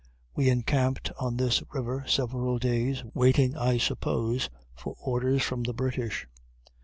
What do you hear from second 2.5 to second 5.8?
days; waiting, I suppose, for orders from the